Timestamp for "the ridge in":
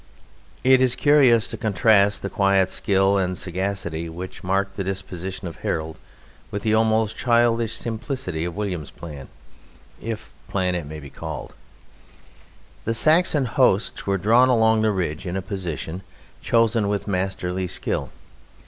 14.81-15.37